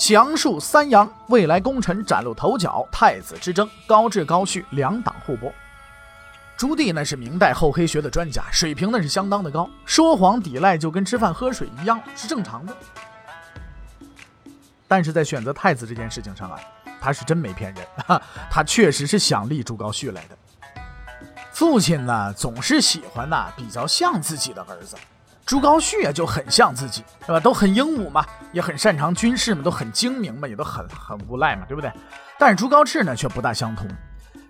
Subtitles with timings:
[0.00, 5.52] 详述三阳，未来功臣崭露头角，太子之争，高志高煦两党互搏。
[6.56, 12.74] 朱棣呢是明代厚黑学的专家，水平呢是相当的高，说谎抵赖就跟吃饭喝水一样是正常的。
[14.88, 16.58] 但是在选择太子这件事情上啊，
[16.98, 20.38] 他是真没骗人，哈， 他确实是想立朱高煦来的。
[21.52, 24.96] 父亲呢总是喜欢呐比较像自己的儿子，
[25.44, 27.40] 朱高煦啊就很像自己，是吧？
[27.40, 31.90] 都很英武嘛，也很擅长军事嘛，都很精明嘛，也都很很无赖嘛，对不对？
[32.38, 33.88] 但是朱高炽呢却不大相同，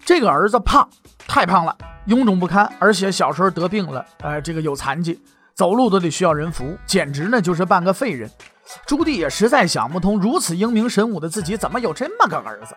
[0.05, 0.89] 这个儿子胖，
[1.27, 1.77] 太胖了。
[2.07, 5.23] 臃肿不堪，而且小时候得病了，呃，这个有残疾，
[5.55, 8.29] 走路都得需要人扶，简直呢就是半个废人。
[8.87, 12.75] 朱棣也实在想不通，如此英明神武的自己，怎么有这么个儿子？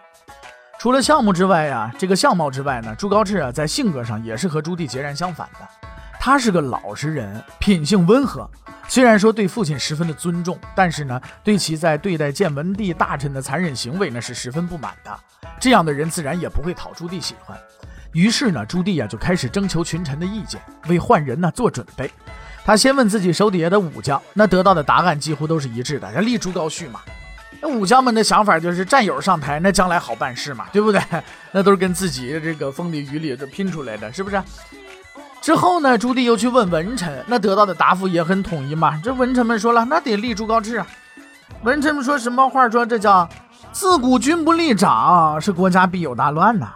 [0.78, 5.90] 除了相貌之外呀，这个相貌之外呢，朱高炽啊，在性格上也是和朱棣截然相反的。
[6.26, 8.50] 他是个老实人，品性温和，
[8.88, 15.12] 虽然说对父亲十分的尊重，但是呢，对其在对待建文帝大臣的残忍行为呢，是十分不满的。
[15.60, 17.60] 这样的人自然也不会讨朱棣喜欢。
[18.14, 22.10] 于是呢，朱棣啊就开始征求群臣的意见，为换人呢做准备。
[22.64, 27.02] 他先问自己手底下的武将，那得到的答案几乎都是一致的，要立朱高煦嘛。
[27.60, 31.02] 那武将们的想法就是战友上台，那将来好办事嘛，对不对？
[31.52, 34.42] 那都是跟自己这个风里雨里这拼出来的，是不是？
[35.44, 38.98] 之后呢，朱棣又去问文臣，那得到的答复也很统一嘛。
[39.04, 40.88] 这文臣们说了，那得立朱高炽啊。
[41.64, 42.70] 文臣们说什么话？
[42.70, 43.28] 说这叫
[43.74, 46.74] 自古君不立长，是国家必有大乱呐。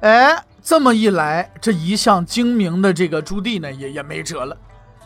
[0.00, 0.42] 哎。
[0.64, 4.56] 这么一来，这一向精明的这个朱棣呢，也也没辙了。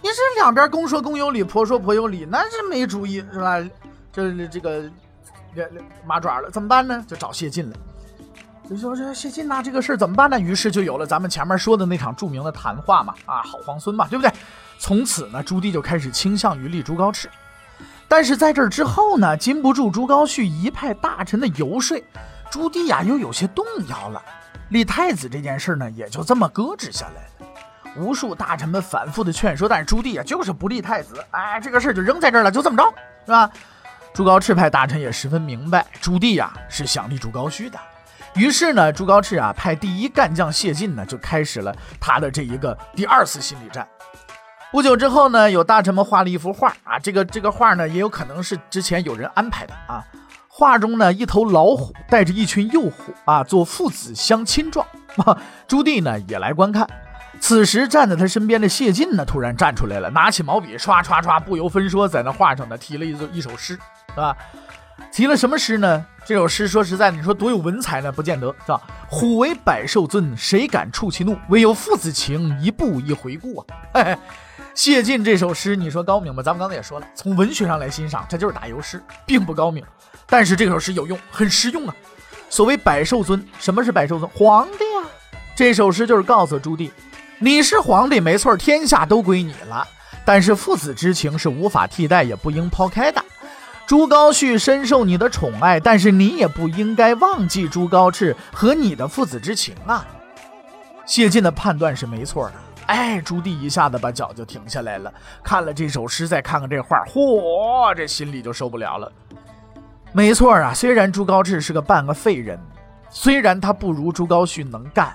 [0.03, 3.57] 你这两边公说公有理，婆说婆有理，那是没主意是吧？
[4.13, 4.85] 这这个
[6.05, 7.03] 马爪了，怎么办呢？
[7.09, 7.77] 就找谢晋了。
[8.69, 10.38] 就说这谢晋呐，这个事儿怎么办呢？
[10.41, 14.32] 于是就有了咱们前面说的那场著名的谈话嘛，啊，好皇孙嘛，对不对？
[14.78, 17.27] 从此呢，朱棣就开始倾向于立朱高炽。
[18.09, 22.03] 但是在这之后呢，禁不住朱高煦一派大臣的游说，
[22.50, 24.21] 朱棣呀又有些动摇了。
[24.71, 27.53] 立太子这件事呢，也就这么搁置下来了。
[27.97, 31.25] 无数大臣们反复的劝说，但是朱棣啊，就是不立太子。
[31.31, 32.84] 哎，这个事儿就扔在这儿了，就这么着，
[33.25, 33.48] 是吧？
[34.12, 37.78] 朱高炽派大臣也十分明白，朱棣呀是想立朱高煦的。
[38.37, 43.87] 于是呢，朱高炽啊派第一干将谢晋呢，就开始了他的这一个第二次心理战。
[44.71, 50.05] 不久之后呢，有大臣们画了一幅画啊，这个这个画呢，也有可能是之前有人安排的啊。
[50.49, 54.87] 画中呢，一头老虎带着一群幼虎啊，做父子相亲状。
[55.67, 56.87] 朱棣呢也来观看。
[57.41, 63.79] 此时站在他身边的谢晋呢，突然站出来了，拿起毛笔，唰唰唰，不由分说，在那画上呢提了一一首诗，
[64.11, 64.37] 是吧？
[65.13, 66.05] 提了什么诗呢？
[66.27, 68.11] 这首诗说实在，你说多有文采呢？
[68.11, 68.81] 不见得，是吧？
[69.07, 71.39] 虎为百兽尊，谁敢触其怒？
[71.51, 73.67] 唯有父子情，一步一回顾啊！
[73.95, 74.19] 嘿嘿
[74.75, 76.43] 谢晋这首诗，你说高明吗？
[76.43, 79.85] 咱们刚才也说了，从文学上来欣赏，这就是打油诗，并不高明。
[80.27, 81.95] 但是这首诗有用，很实用啊。
[82.51, 84.29] 所谓百兽尊，什么是百兽尊？
[84.35, 85.07] 皇帝啊。
[85.55, 86.91] 这首诗就是告诉朱棣，
[87.39, 89.87] 你是皇帝没错，天下都归你了。
[90.25, 93.25] 但是父子之情是无法替代，也不应抛开的。
[93.87, 100.05] 朱高煦深受你的宠爱，但是你也不应该忘记朱高炽和你的父子之情啊。
[101.05, 102.55] 谢晋的判断是没错的。
[102.87, 109.11] 哎，朱棣一下子把脚就停下来了，看了这首诗，再看看这画，嚯，这心里就受不了了。
[110.13, 112.59] 没错啊，虽然朱高炽是个半个废人，
[113.09, 115.15] 虽然他不如朱高煦能干，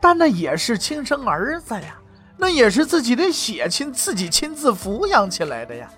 [0.00, 1.96] 但那也是亲生儿子呀，
[2.36, 5.88] 那也是自己的血亲，自己亲自抚养起来的呀。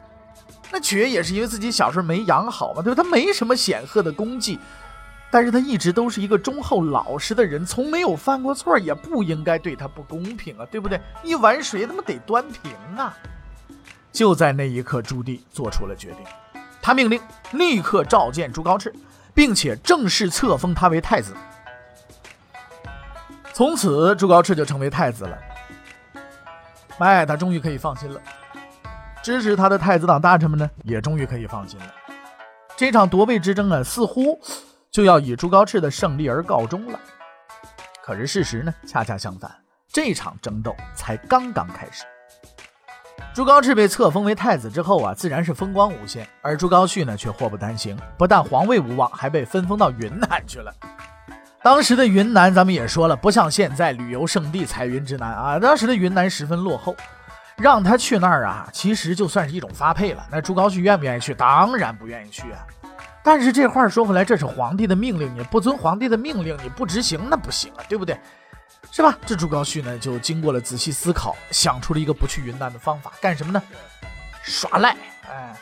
[0.74, 3.00] 那绝也是因为自己小时候没养好嘛，对吧？
[3.00, 4.58] 他没什么显赫的功绩，
[5.30, 11.00] 但是他一直都是一个忠厚老实的人，从没有犯过错，也不应该对他不公平啊，对不对？
[11.22, 13.16] 一碗水他妈得端平啊！
[14.10, 16.26] 就在那一刻，朱棣做出了决定。
[16.82, 17.20] 他命令
[17.52, 18.92] 立刻召见朱高炽，
[19.32, 21.32] 并且正式册封他为太子。
[23.52, 25.38] 从此，朱高炽就成为太子了。
[26.98, 28.20] 哎，他终于可以放心了。
[29.24, 31.86] 支持他的太子党大臣们呢，也终于可以放心了。
[32.76, 34.38] 这场夺位之争啊，似乎
[34.90, 37.00] 就要以朱高炽的胜利而告终了。
[38.04, 39.50] 可是事实呢，恰恰相反，
[39.90, 42.04] 这场争斗才刚刚开始。
[43.32, 50.70] 朱高炽被册封为太子之后啊，自然是风光无限，而朱高煦呢却祸不单行，不但皇位无望，还被分封到云南去了。
[51.62, 56.94] 当时的云南，咱们也说了，不像现在旅游胜地、彩云之南啊，当时的云南十分落后，
[57.56, 60.26] 让他去那儿啊，其实就算是一种发配了。
[60.30, 61.34] 那朱高煦愿不愿意去？
[61.34, 62.66] 当然不愿意去啊。
[63.22, 68.18] 但是这话说回来，这是皇帝的命令，你不遵皇帝的命令，你不执行那不行啊，对不对？
[68.90, 69.16] 是吧？
[69.24, 73.62] 这朱高煦呢，就经过了仔细思考，想出了一个不去云南的方法，干什么呢？
[74.42, 74.94] 耍赖！
[75.26, 75.56] 哎，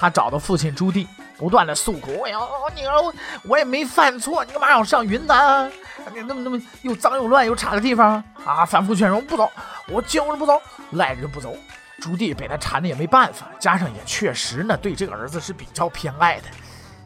[0.00, 1.06] 他找到父亲朱棣，
[1.36, 2.38] 不断的诉苦：“哎呀，
[2.74, 5.70] 女儿，我也没犯错，你干嘛让我上云南？
[6.14, 9.50] 你那么那么又脏又乱又差的地方啊！”反复劝说不走，
[9.88, 10.58] 我就是不走，
[10.92, 11.54] 赖着不走。
[12.00, 16.44] 朱棣被他缠的也没办法，加上也确实呢，对这个儿子是比较偏爱的。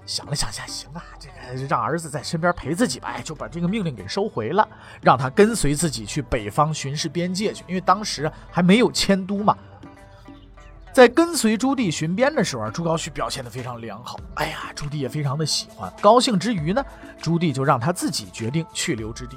[0.07, 4.69] 想了想下，行啊，这个让儿子在身边陪自己吧，就把这个命令给收回了，
[5.01, 9.57] 让他跟随自己去北方巡视边界去，因为当时还没有迁都嘛。
[10.95, 15.93] 在跟随朱棣巡边的时候，朱高煦表现得非常良好，哎呀，朱棣也非常的喜欢。
[16.01, 16.85] 高兴之余呢，
[17.21, 19.37] 朱棣就让他自己决定去留之地。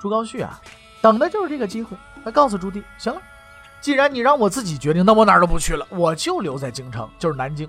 [0.00, 0.60] 朱高煦啊，
[1.00, 3.22] 等的就是这个机会，他告诉朱棣，行了，
[3.80, 7.68] 既然你让我自己决定，那我哪儿都不去了，我就留在京城，就是南京。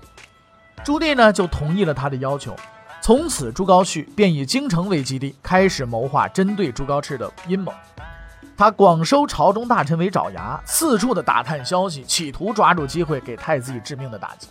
[0.83, 2.55] 朱棣呢就同意了他的要求，
[2.99, 7.71] 从此朱高煦便以京城为基地，开始谋划针对朱高炽的阴谋。
[8.55, 14.47] 他广收朝中大臣为爪牙，四处的打探消息，企图抓住机会给太子以致命的打击。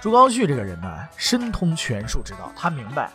[0.00, 3.10] 朱高煦这个人呢，深通权术之道，他明白，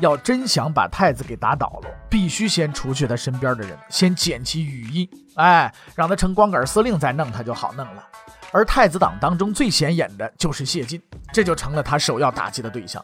[0.00, 8.04] 要真想把太子给打倒了，必须先除去他身边的人，先剪其羽翼，哎，让他成光杆司令再弄他就好弄了。
[8.52, 11.00] 而太子党当中最显眼的就是谢晋，
[11.32, 13.02] 这就成了他首要打击的对象。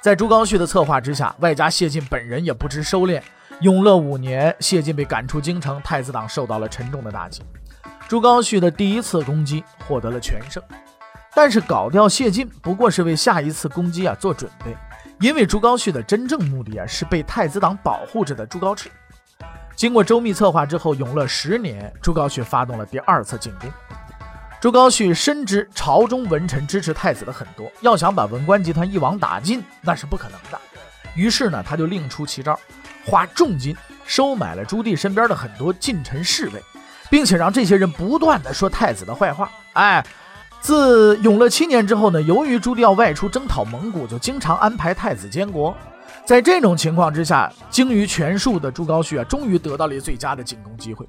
[0.00, 3.22] 在朱高煦的策划之下，外加谢晋本人也不知收敛，
[3.62, 7.44] 永乐五年，谢晋被赶出京城，太子党受到了沉重的打击。
[8.08, 10.60] 朱高煦的第一次攻击获得了全胜，
[11.32, 14.76] 但是搞掉谢晋不过是为下一次攻击啊做准备，
[15.20, 18.88] 因为朱高煦的真正目的啊是被太子党保护着的朱高炽。
[19.76, 23.70] 经过周密策划之后，永乐十年，朱高煦发动了第二次进攻。
[24.60, 30.60] 朱高煦深知朝中文臣支持太子的很多，要想把文官集团一网打尽，那是不可能的。
[31.14, 32.58] 于是呢，他就另出奇招，
[33.04, 36.62] 花重金收买了朱棣身边的很多近臣侍卫，
[37.10, 39.50] 并且让这些人不断的说太子的坏话。
[39.74, 40.04] 哎，
[40.60, 45.76] 自永乐七年之后呢，由于朱棣要外出征讨蒙古，就经常安排太子监国。
[46.24, 51.06] 在这种情况之下，精于权术的朱高煦啊，终于得到了最佳的进攻机会。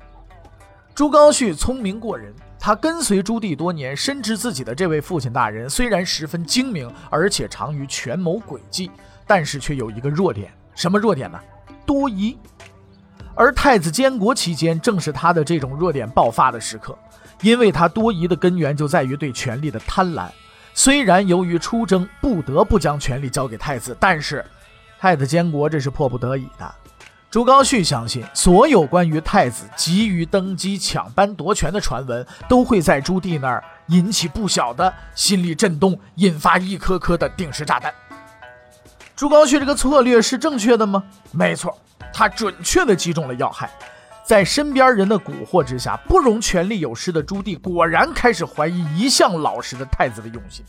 [0.96, 2.34] 朱高煦聪明过人。
[2.66, 8.90] 他跟随朱棣多年，深知自己的这位父亲大人虽然十分精明，而且长于权谋诡计，
[9.26, 10.52] 但是却有一个弱点。
[10.76, 11.40] 什么弱点呢？
[11.86, 12.38] 多疑。
[13.36, 16.98] 而太子监国期间，正是他的这种弱点爆发的时刻。
[17.42, 20.30] 因为他多疑的根源就在于对权力的贪婪。
[20.74, 24.46] 虽然由于出征不得不将权力交给太子，但是
[24.98, 26.74] 太子监国这是迫不得已的。
[27.30, 37.94] 朱高煦相信，所有关于太子急于登基、抢班夺权的传闻，都会在朱棣那儿引起不小的心理震动，引发一颗颗的定时炸弹。
[39.24, 41.02] 朱高煦这个策略是正确的吗？
[41.32, 41.74] 没错，
[42.12, 43.72] 他准确地击中了要害。
[44.22, 50.66] 在身边人的蛊惑之下，不容权力有失的朱棣果然开始怀疑一向老实的太子的用心。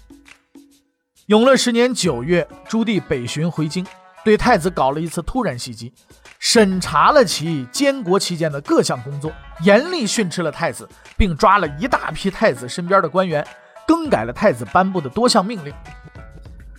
[1.26, 3.84] 永乐十年九月，朱棣北巡回京，
[4.24, 5.92] 对太子搞了一次突然袭击。
[6.38, 13.44] 审查了其监国期间的各项工作，严厉训斥了太子，并抓了一大批太子身边的官员，
[13.84, 15.74] 更改了太子颁布的多项命令。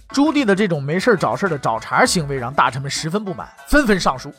[0.10, 4.34] 朱棣的这种没事找事的找茬行为，让大臣们十分不满，纷纷上书。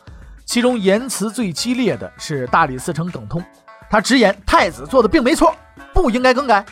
[0.45, 3.45] 其中言辞最激烈的是大理寺丞耿通，
[3.91, 5.55] 他直言太子做的并没错，
[5.93, 6.65] 不应该更改。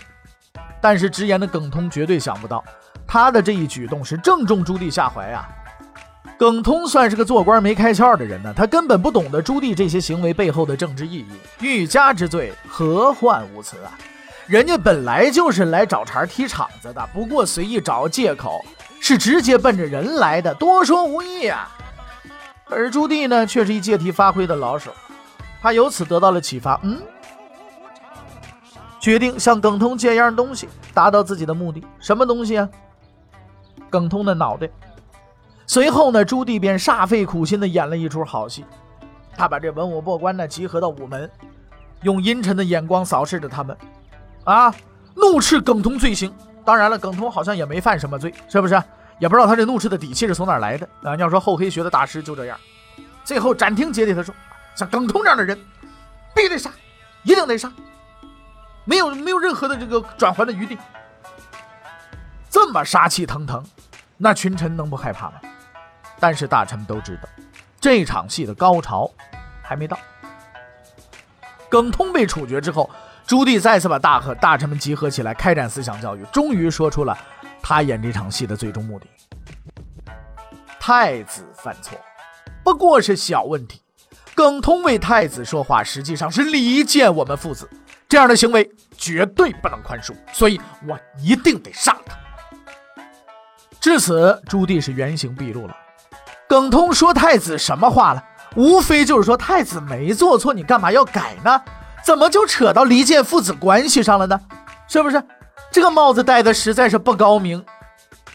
[0.81, 2.65] 但是直言的耿通绝对想不到，
[3.07, 5.49] 他的这一举动是正中朱棣下怀啊。
[6.39, 11.27] 耿通算是个做官没开窍的人呢，他根本不懂得朱棣这些行为背后的政治意义。
[11.61, 13.93] 欲加之罪，何患无辞啊！
[14.47, 18.65] 人家本来就是来找茬踢场子的，不过随意找借口，
[19.07, 21.69] 是直接奔着人来的，多说无益啊。
[22.71, 24.91] 而朱棣呢，却是一借题发挥的老手，
[25.61, 27.03] 他由此得到了启发，嗯，
[28.99, 31.85] 决定向耿通借样东西，达到自己的目的。
[32.01, 32.67] 什么东西啊？
[33.91, 34.71] 耿通的脑袋。
[35.67, 38.65] 随后呢，朱棣便煞费苦心的演了一出好戏。
[39.37, 41.31] 他把这文武百官呢集合到午门，
[42.01, 43.77] 用阴沉的眼光扫视着他们，
[44.45, 44.75] 啊，
[45.15, 46.33] 怒斥耿通罪行。
[46.65, 48.83] 当然了，耿通好像也没犯什么罪，是不是？
[49.19, 51.15] 也不知道他这怒斥的底气是从哪来的啊？
[51.17, 52.59] 要说厚黑学的大师就这样。
[53.23, 54.35] 最后斩钉截铁的说
[54.75, 55.59] ：“像耿通这样的人，
[56.35, 56.71] 必须得杀，
[57.23, 57.71] 一定得杀。”
[58.85, 60.77] 没有没有任何的这个转圜的余地。
[62.51, 63.65] 这么杀气腾腾，
[64.17, 65.35] 那群臣能不害怕吗？
[66.19, 67.29] 但是大臣们都知道，
[67.81, 69.11] 这场戏的高潮
[69.63, 69.97] 还没到。
[71.69, 72.91] 耿通被处决之后，
[73.27, 77.17] 朱棣再次把大和大臣们集合起来，开展思想教育，终于说出了
[77.63, 79.07] 他演这场戏的最终目的：
[80.79, 81.99] 太子犯错，
[82.63, 83.81] 不过是小问题。
[84.35, 87.71] 耿通为太子说话，实际上是离间我们父子，
[88.09, 92.17] 这样的行为绝对不能宽恕，所以我一定得杀他。
[93.81, 95.77] 至此，朱棣是原形毕露了。
[96.49, 98.23] 耿通说太子什么话了？
[98.57, 101.63] 无非就是说太子没做错，你干嘛要改呢？
[102.05, 104.39] 怎么就扯到离间父子关系上了呢？
[104.87, 105.23] 是不是？
[105.73, 107.65] 这个帽子戴的实在是不高明，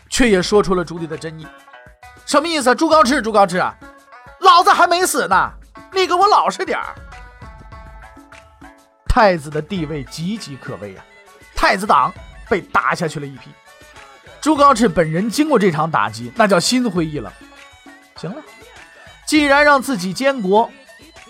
[0.10, 1.48] 却也说出了朱棣的真意。
[2.26, 2.74] 什么意思？
[2.76, 3.74] 朱高炽，朱高炽啊，
[4.40, 5.52] 老子还没死呢，
[5.94, 6.96] 你给我老实点儿。
[9.08, 11.06] 太子的地位岌岌可危啊，
[11.56, 12.12] 太子党
[12.50, 13.50] 被打下去了一批。
[14.42, 17.32] 朱高炽本人经过这场打击，那叫心灰意冷。
[18.16, 18.42] 行了，
[19.26, 20.70] 既然让自己监国，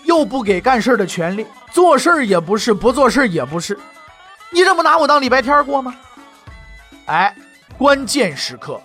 [0.04, 3.78] 又不给干事的权利，做事也不是，不做事也不是，
[4.50, 5.94] 你这不拿我当礼拜天过吗？
[7.06, 7.34] 哎，
[7.76, 8.80] 关键时刻，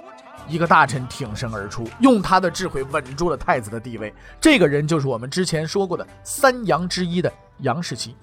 [0.47, 4.13] 一个大臣挺身而出，用他的智慧稳住了太子的地位。
[4.39, 8.15] 这个人就是我们之前说过的三杨之一的杨士奇。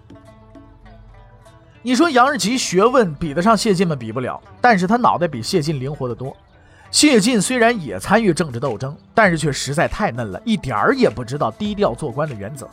[1.82, 3.96] 你说杨士奇学问比得上谢晋吗？
[3.96, 6.36] 比不了，但是他脑袋比谢晋灵活得多。
[6.92, 12.68] 谢晋虽然也参与政治斗争，但是却实在太嫩了，一点儿也不知道低调做官的原则。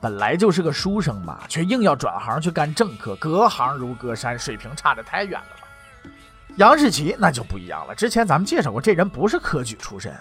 [0.00, 6.10] 本来就是个书生嘛，却硬要转行去干政客，隔行如隔山，水平差得太远了吧？
[6.54, 7.94] 杨士奇那就不一样了。
[7.94, 10.14] 之前咱们介绍过，这人不是科举出身，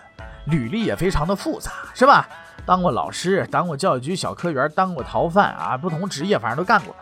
[0.47, 2.27] 履历也非常的复杂，是吧？
[2.65, 6.95] 当过老师，当过教育局小科员，当过逃犯啊，不同职业反正都干过。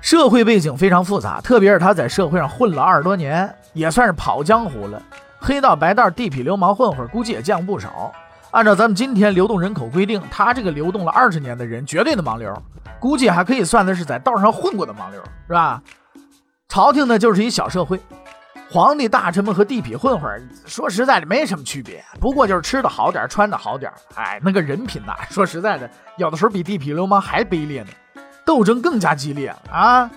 [0.00, 5.00] 社会背景非常复杂，特别是他在社会上混了二十多年，也算是跑江湖了。
[5.40, 8.12] 黑道白道、地痞流氓混混，估计也降不少。
[8.50, 12.52] 按照咱们今天流动人口规定，他这个流动了二十年的人，绝对的盲流，
[12.98, 15.82] 估计还可以算的是在道上混过的盲流，是吧？
[16.68, 18.00] 朝廷呢，就是一小社会，
[18.70, 23.92] 皇帝、大臣们和地痞混混，说实在的没什么区别，不过就是吃的好点，穿的好点。
[24.14, 27.88] 哎，那个人品呐， 说实在的，有的时候比地痞流氓还卑劣呢。
[28.46, 30.10] 斗争更加激烈啊！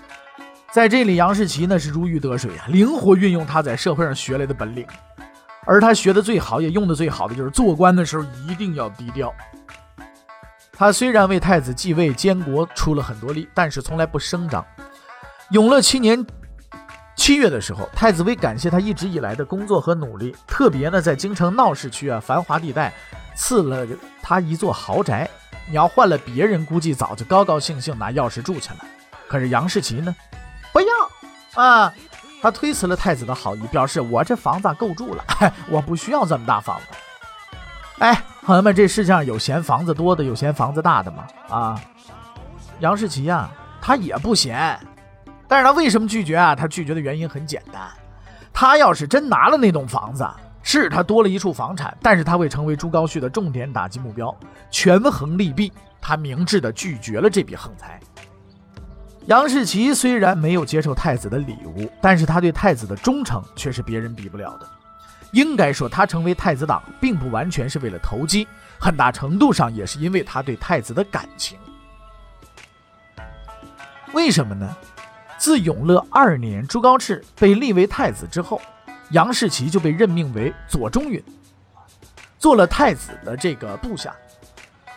[0.72, 4.88] 在这里，杨士奇呢是如鱼得水啊，灵活运用他在社会上学来的本领。
[5.66, 9.34] 而他学的最好，也用的最好的，就是做官的时候一定要低调。
[10.74, 14.66] 他虽然为太子继位监国出了很多力，但是从来不声张。
[15.52, 16.26] 永乐七年
[17.16, 22.92] 七月的时候，太子为感谢他一直以来的工作和努力，特别呢在京城闹市区啊繁华地带
[23.36, 23.86] 赐了
[24.22, 25.30] 他一座豪宅。
[25.68, 28.80] 你要换了别人，估计早就高高兴兴拿钥匙住去了。
[29.28, 30.16] 可是杨士奇呢，
[30.74, 30.88] 不要
[31.62, 31.94] 啊！
[32.42, 35.24] 他推辞了太子的好意，表示我这房子够住了，
[35.70, 36.86] 我不需要这么大房子。
[38.00, 41.28] 哎，朋友们，这世界上有嫌房子多的，有嫌房子大的吗？
[41.50, 41.82] 啊，
[42.80, 44.80] 杨士奇呀，他也不嫌，
[45.48, 46.56] 但是他为什么拒绝啊？
[46.56, 47.82] 他拒绝的原因很简单，
[48.52, 50.28] 他要是真拿了那栋房子。
[50.64, 54.34] 是他多了一处房产，但是他会成为朱高煦的重点打击目标，
[54.70, 58.00] 权衡利弊，他明智的拒绝了这笔横财。
[59.28, 64.68] 杨士奇虽然没有接受太子的礼物，但是他对太子的忠诚却是别人比不了的。
[65.32, 68.48] 应该说，他成为太子党，并不完全是为了投机，
[68.80, 71.58] 很大程度上也是因为他对太子的感情。
[74.12, 74.76] 为什么呢？
[75.38, 78.62] 自永乐二年朱高炽被立为太子之后。
[79.12, 81.22] 杨士奇就被任命为左中允，
[82.40, 84.16] 做了太子的这个部下。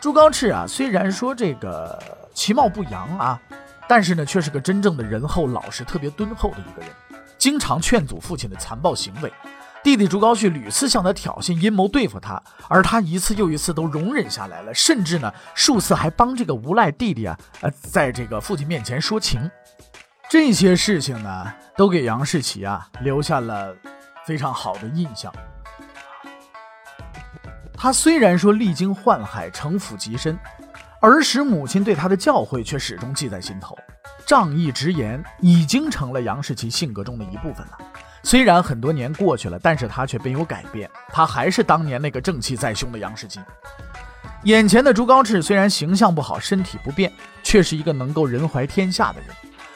[0.00, 2.00] 朱高炽啊，虽然说这个
[2.32, 3.40] 其貌不扬啊，
[3.88, 6.90] 但是呢，却是个真正的仁厚老实、特别敦厚的一个人，
[7.38, 9.32] 经常劝阻父亲的残暴行为。
[9.82, 19.50] 弟弟朱高煦屡次向他挑衅，阴谋对付他，而他一次又一次都容忍下来了，甚至呢，数次还帮这个无赖弟弟啊，呃，在这个父亲面前说情。
[20.30, 23.74] 这些事情呢，都给杨士奇啊留下了。
[24.26, 25.30] 非常好的印象。
[27.76, 30.38] 他虽然说历经宦海，城府极深，
[31.04, 33.76] 儿时母亲对他的教诲却始终记在心头。
[34.26, 37.78] 仗义直言已经成了杨士奇性格中的一部分了。
[38.22, 43.38] 虽然很多年过去了，但是他却没有改变，他还是当年那个正气在胸的杨士奇。
[44.44, 49.28] 眼前的朱高炽虽然形象不好，身体不便，却是一个能够人怀天下的人。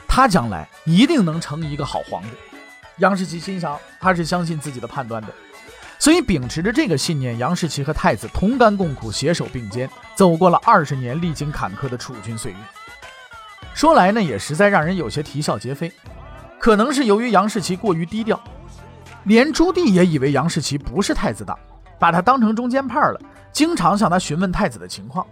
[0.06, 2.30] 他将来一定能成一个好皇帝。
[2.96, 5.28] 杨士奇心想，他是相信自己的判断的，
[5.98, 12.58] 所以秉持着这个信念，杨士奇和太子同甘共苦，携手并肩，走过了二十年历经坎坷的储君岁月。
[13.74, 15.92] 说来呢，也实在让人有些啼笑皆非。
[16.58, 18.40] 可能是由于杨士奇过于低调，
[19.24, 21.58] 连朱棣也以为杨士奇不是太子党，
[21.98, 23.20] 把他当成中间派了，
[23.52, 25.26] 经常向他询问太子的情况。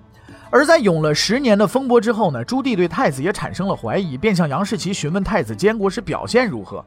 [0.50, 6.84] 而在永乐十年的风波之后呢，朱棣对太子也产生了怀疑，便向杨士奇询问太子监国时表现如何。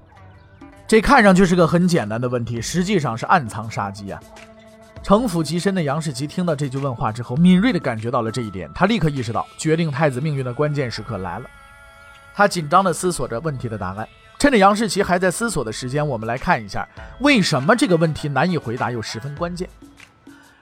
[0.90, 4.20] 这看上去是个很简单的问题，实际上是暗藏杀机啊！
[5.04, 11.46] 城府极深的杨士奇听到这句问话之后，敏锐地感觉到了这一点，他立刻意识到决定太子命运的关键时刻来了。
[12.34, 14.08] 他紧张地思索着问题的答案。
[14.40, 16.88] 趁着杨士奇还在思索的时间，我们来看一下
[17.20, 19.70] 为什么这个问题难以回答又十分关键。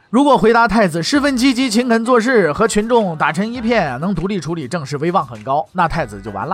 [0.10, 6.54] 如果回答太子十分积极、勤恳做事，和群众打成一片，能独立处理政事，威望很高，那太子就完了。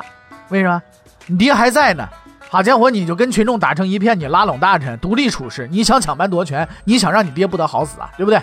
[0.50, 0.80] 为什么？
[1.26, 2.08] 你爹还在呢。
[2.54, 8.40] 好家伙，你就跟群众打成一片，你拉拢大臣，独立处事，你想抢班夺权，你想让你爹不得好死啊，对不对？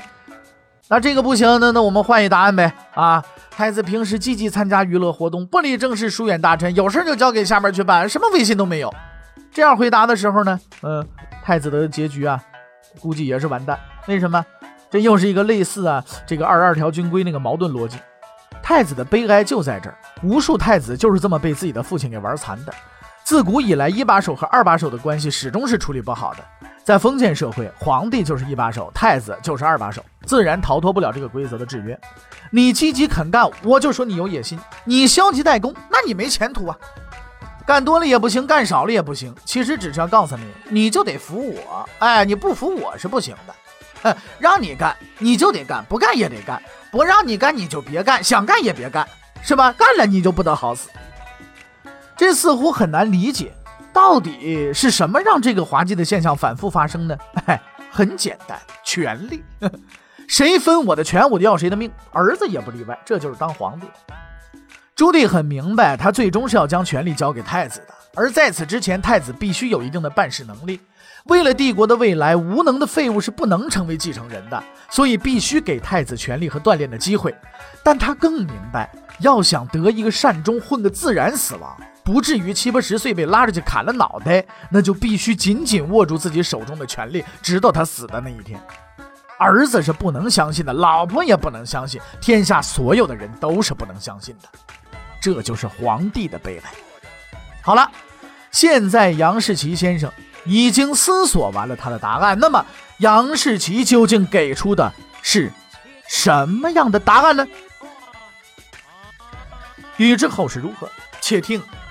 [0.88, 2.72] 那这个不行，那那我们换一答案呗。
[2.92, 3.22] 啊。
[3.52, 8.92] 太子平时积极参加娱乐活动，不理政事，疏远大臣，有事就交给下边去办，什么威信都没有。
[9.52, 11.06] 这样回答的时候呢，呃，
[11.44, 12.42] 太子的结局啊，
[12.98, 13.78] 估计也是完蛋。
[14.08, 14.44] 为什么？
[14.90, 17.96] 这又是一个类似啊这个二十二条军规那个矛盾逻辑。
[18.60, 22.74] 太子的悲哀就在这儿，无数太子就是这么被自己的父亲给玩残的。
[23.30, 26.44] 自古以来，一把手和二把手的关系始终是处理不好的。
[26.82, 31.96] 在封建社会，皇帝就是一把手，太子就是二把手，自然逃脱不了这个规则的制约。
[32.50, 36.76] 你积极肯干，我就说你有野心；你消极怠工，那你没前途啊！
[37.64, 39.32] 干多了也不行，干少了也不行。
[39.44, 41.88] 其实只是要告诉你，你就得服我。
[42.00, 43.54] 哎，你不服我是不行的。
[44.02, 46.58] 哼，让你干你就得干，不干也得干；
[46.90, 49.06] 不让你干你就别干，想干也别干，
[49.40, 49.72] 是吧？
[49.74, 50.88] 干了你就不得好死。
[52.20, 53.50] 这似乎很难理解，
[53.94, 57.16] 到底是什么让这个滑稽的现象反复发生呢？
[57.46, 57.58] 哎，
[57.90, 59.42] 很简单，权力。
[60.28, 62.98] 谁分我的权，我就要谁的命，儿子也不例外。
[63.06, 63.86] 这就是当皇帝。
[64.94, 67.94] 朱棣很明白，他最终是要将权力交给太子的。
[68.14, 70.78] 而在此之前，太子必须有一定的办事能力。
[71.24, 77.34] 为了帝国的未来，无能的废物是不能成为继承人的，所以必须给太子权力和锻炼的机会。
[77.82, 81.74] 但他更明白，要想得一个善终，混个自然死亡，
[82.10, 88.60] 不至于七八十岁被拉着去砍了脑袋，那就必须紧紧握住自己手中的权力，直到他死的那一天。
[89.38, 94.48] 儿子是不能相信的，老婆也不能相信，天下所有的人都是不能相信的，
[95.22, 96.72] 这就是皇帝的悲哀。
[97.62, 97.88] 好了，
[98.50, 100.10] 现在杨士奇先生
[100.44, 102.66] 已经思索完了他的答案，那么
[102.98, 104.92] 杨士奇究竟给出的
[105.22, 105.52] 是
[106.08, 107.46] 什么样的答案呢？
[109.96, 111.62] 欲知后事如何，且听